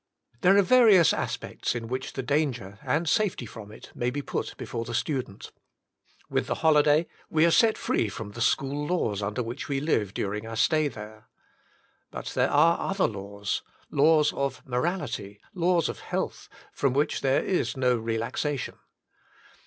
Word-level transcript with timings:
There 0.41 0.57
are 0.57 0.63
various 0.63 1.13
aspects 1.13 1.75
in 1.75 1.87
which 1.87 2.13
the 2.13 2.23
danger, 2.23 2.79
and 2.81 3.07
safety 3.07 3.45
from 3.45 3.71
it, 3.71 3.91
may 3.93 4.09
be 4.09 4.23
put 4.23 4.55
before 4.57 4.83
the 4.83 4.95
student. 4.95 5.51
With 6.27 6.47
the 6.47 6.55
holiday 6.65 7.05
we 7.29 7.45
are 7.45 7.51
set 7.51 7.77
free 7.77 8.09
from 8.09 8.31
the 8.31 8.41
school 8.41 8.87
laws 8.87 9.21
under 9.21 9.43
which 9.43 9.69
we 9.69 9.79
live 9.79 10.15
during 10.15 10.47
our 10.47 10.55
stay 10.55 10.87
there. 10.87 11.27
But 12.09 12.25
there 12.33 12.49
are 12.49 12.79
other 12.89 13.07
laws: 13.07 13.61
laws 13.91 14.33
of 14.33 14.67
morality, 14.67 15.39
laws 15.53 15.87
of 15.87 15.99
health, 15.99 16.49
from 16.73 16.93
which 16.93 17.21
there 17.21 17.43
is 17.43 17.77
no 17.77 17.95
relaxation. 17.95 18.79